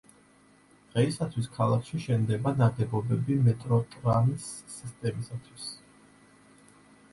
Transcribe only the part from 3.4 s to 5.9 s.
მეტროტრამის სისტემისათვის.